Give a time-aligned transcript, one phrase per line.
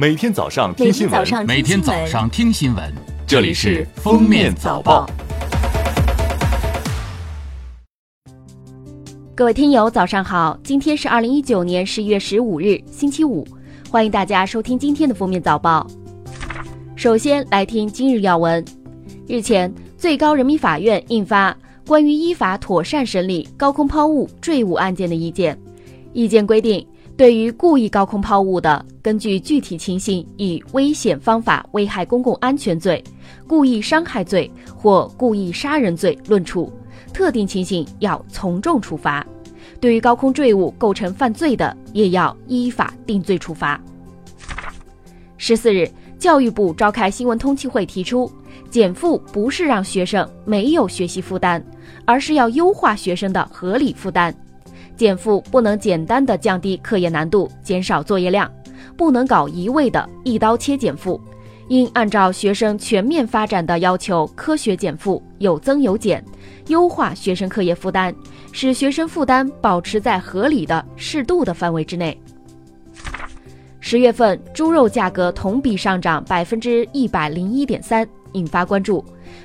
[0.00, 2.90] 每天早上听新闻，每天早上听新闻，
[3.26, 5.06] 这里是《封面早报》。
[9.34, 10.58] 各位听友，早上好！
[10.64, 13.46] 今天是二零一九年十一月十五日，星期五，
[13.90, 15.86] 欢迎大家收听今天的《封面早报》。
[16.96, 18.64] 首先来听今日要闻。
[19.28, 21.52] 日前，最高人民法院印发
[21.86, 25.54] 《关于依法妥善审理高空抛物坠物案件的意见》，
[26.14, 26.86] 意见规定。
[27.20, 33.04] 对于故意高空抛物的，根据具体情形，以危险方法危害公共安全罪、
[33.46, 36.72] 故意伤害罪或故意杀人罪论处；
[37.12, 39.22] 特定情形要从重处罚。
[39.82, 43.78] 对于高空坠物构成犯罪的，也要依法定罪处罚。
[45.36, 45.86] 十四日，
[46.18, 48.32] 教育部召开新闻通气会，提出
[48.70, 51.62] 减负不是让学生没有学习负担，
[52.06, 54.34] 而是要优化学生的合理负担。
[55.00, 58.52] 减负不能简单的降低课业难度、减少作业量，
[58.98, 61.18] 不能搞一味的一刀切减负，
[61.68, 66.22] 应按照学生全面发展的要求，科学减负，有增有减，
[66.66, 68.14] 优化学生课业负担，
[68.52, 72.20] 使学生负担保持在合理的、适度的范围之内。
[73.80, 79.02] 十月份猪肉价格同比上涨百分之一百零一点三，引发关注。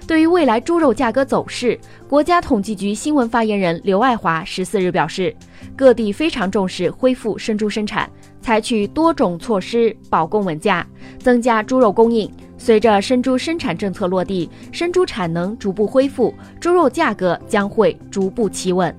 [0.08, 5.36] 对于未来猪肉价格走势，国家统计局新闻发言人刘爱华十四日表示，
[5.75, 8.08] 各地非常重视恢复生猪生产，
[8.39, 10.86] 采取多种措施保供稳价，
[11.17, 12.31] 增加猪肉供应。
[12.56, 18.95] 随着生猪生产政策落地，生猪产能逐步恢复，猪肉价格将会逐步企稳。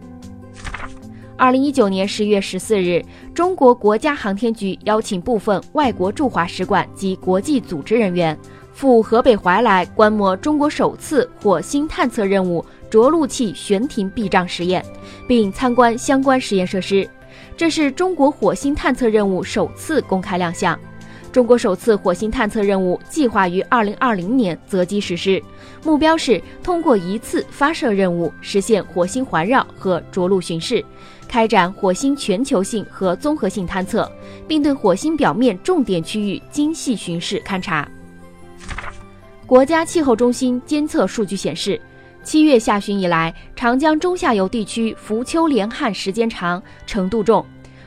[1.37, 8.37] 二零一九年十月十四日，中国国家航天局邀请部分外国驻华使馆及国际组织人员。
[8.77, 14.84] 赴河北怀来观摩中国首次火星探测任务着陆器悬停避障实验，
[15.27, 17.08] 并参观相关实验设施。
[17.56, 20.78] 这是中国火星探测任务首次公开亮相。
[21.32, 25.42] 中国首次火星探测任务计划于二零二零年择机实施，
[25.82, 30.84] 目标是通过一次发射任务实现火星环绕和着陆巡视，
[31.26, 34.06] 开展火星全球性和综合性探测，
[34.47, 37.88] 并对火星表面重点区域精细巡视勘察。
[39.47, 41.81] 国家气候中心监测数据显示，
[42.25, 47.47] 七月下旬以来，长江中下游地区伏秋连旱时间长、程度重。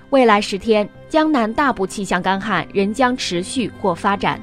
[0.10, 4.40] 未来十天，江南大部气象干旱仍将持续或发展。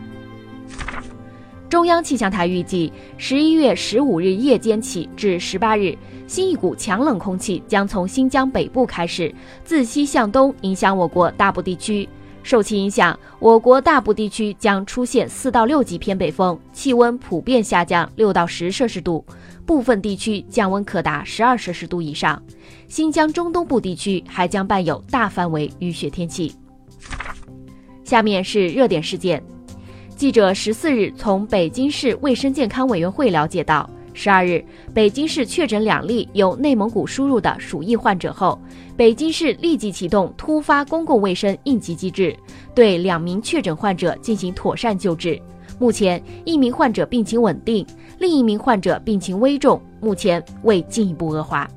[1.71, 5.97] 中央气象台预计，十一月十五日夜间起至十八日，
[6.27, 9.35] 新一股强冷空气将从新疆北部开始，
[9.65, 12.07] 自西向东影响我国大部地区。
[12.47, 19.25] 受其影响，我国大部地区将出现四到六级偏北风，气温普遍下降六到十摄氏度，
[19.67, 22.41] 部分地区降温可达十二摄氏度以上。
[22.87, 26.55] 新疆中东部地区还将伴有大范围雨雪天气。
[28.05, 29.43] 下面是热点事件，
[30.15, 33.91] 记者十四日从北京市卫生健康委员会了解到。
[34.19, 38.59] 十二日，北京市确诊两例由内蒙古输入的鼠疫患者后，
[38.97, 42.35] 北京市立即启动突发公共卫生应急机制，
[42.75, 45.39] 对两名确诊患者进行妥善救治。
[45.79, 47.87] 目前，一名患者病情稳定，
[48.19, 51.69] 另一名患者病情危重，目前未进一步恶化。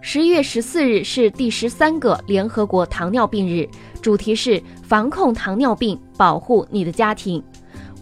[0.00, 3.68] 十一月十四日是第十三个联合国糖尿病日，
[4.00, 7.42] 主题是防控糖尿病，保护你的家庭。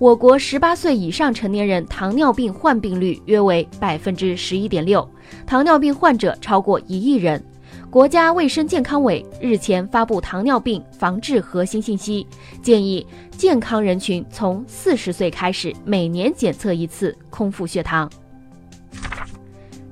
[0.01, 5.07] 我国十八岁以上成年人糖尿病患病率约为百分之十一点六，
[5.47, 7.45] 糖尿病患者超过一亿人。
[7.91, 12.27] 国家卫生健康委日前发布糖尿病防治核心信息，
[12.63, 18.11] 建议健康人群从四十岁开始每年检测一次空腹血糖。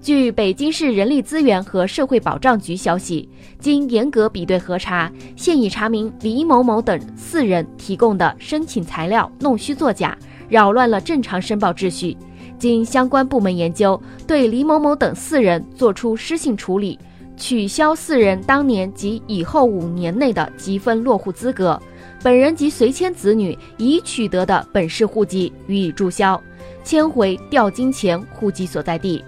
[0.01, 10.17] 据北京市人力资源和社会保障局消息，经严格比对核查，现已查明李某某等四人提供的申请材料弄虚作假，
[10.49, 12.17] 扰乱了正常申报秩序。
[12.59, 16.99] 经相关部门研究，对李某某等四人作出失信处理，
[17.37, 21.81] 取消四人当年及以后五年内的积分落户资格，
[22.23, 26.41] 本人及随迁子女已取得的本市户籍予以注销，
[26.83, 29.23] 迁回调经前户籍所在地。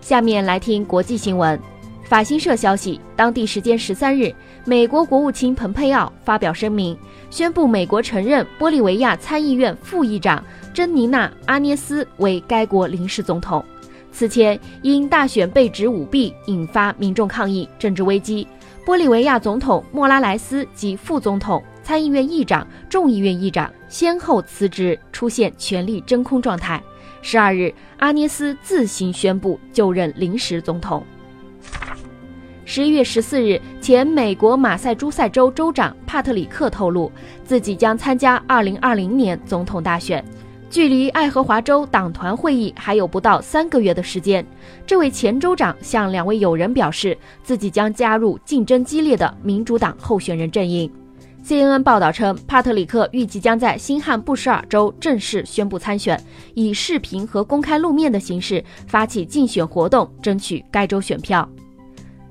[0.00, 1.69] 下面来听国际新闻。
[2.10, 4.34] 法新社消息，当地时间十三日，
[4.64, 6.98] 美国国务卿蓬佩奥发表声明，
[7.30, 13.64] 宣布美国承认玻利维亚参议院副议长珍妮娜·阿涅斯为该国临时总统。
[14.10, 18.44] 此前，因大选被指舞弊，引发民众抗议、政治危机，
[18.84, 26.82] 玻利维亚总统莫拉莱斯及副总统、参议院议长、众议院议长先后辞职，出现权力真空状态。
[27.22, 31.06] 十二日，阿涅斯自行宣布就任临时总统。
[32.72, 37.10] 十一月十四日，前美国马赛诸塞州州长帕特里克透露，
[37.42, 40.24] 自己将参加二零二零年总统大选。
[40.70, 44.46] 距离爱荷华州党团会议还有不到三个月的时间，
[44.86, 50.88] 这位前州长向两位友人表示，自己将加入竞争激烈的民主党候选人阵营。
[51.44, 56.22] CNN 报道称，帕特里克预计将在新罕布什尔州正式宣布参选，
[56.54, 61.48] 以视频和公开露面的形式发起竞选活动，争取该州选票。